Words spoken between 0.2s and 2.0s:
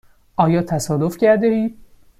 آیا تصادف کرده اید؟